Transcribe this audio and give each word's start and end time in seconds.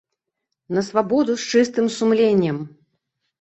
На 0.75 0.83
свабоду 0.87 1.35
з 1.41 1.51
чыстым 1.57 1.91
сумленнем! 1.99 2.57